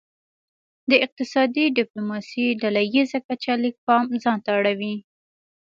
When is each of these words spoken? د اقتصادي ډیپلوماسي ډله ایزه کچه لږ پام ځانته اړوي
د 0.89 0.91
اقتصادي 1.05 1.65
ډیپلوماسي 1.77 2.45
ډله 2.61 2.81
ایزه 2.93 3.19
کچه 3.27 3.53
لږ 3.63 3.75
پام 3.87 4.05
ځانته 4.23 4.49
اړوي 4.59 4.95